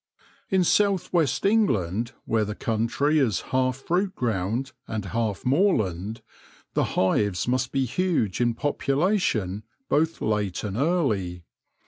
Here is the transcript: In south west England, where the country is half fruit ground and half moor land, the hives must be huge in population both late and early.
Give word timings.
In 0.49 0.63
south 0.63 1.13
west 1.13 1.45
England, 1.45 2.13
where 2.25 2.43
the 2.43 2.55
country 2.55 3.19
is 3.19 3.41
half 3.53 3.77
fruit 3.77 4.15
ground 4.15 4.71
and 4.87 5.05
half 5.05 5.45
moor 5.45 5.75
land, 5.77 6.23
the 6.73 6.83
hives 6.97 7.47
must 7.47 7.71
be 7.71 7.85
huge 7.85 8.41
in 8.41 8.55
population 8.55 9.61
both 9.89 10.19
late 10.19 10.63
and 10.63 10.75
early. 10.75 11.43